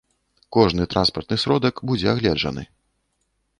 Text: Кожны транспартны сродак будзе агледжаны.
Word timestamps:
Кожны 0.55 0.87
транспартны 0.93 1.37
сродак 1.43 1.75
будзе 1.91 2.11
агледжаны. 2.17 2.67